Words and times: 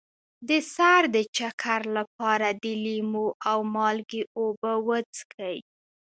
د 0.47 0.49
سر 0.73 1.01
د 1.15 1.17
چکر 1.37 1.81
لپاره 1.97 2.47
د 2.63 2.65
لیمو 2.83 3.27
او 3.49 3.59
مالګې 3.75 4.21
اوبه 4.37 4.73
وڅښئ 4.87 5.57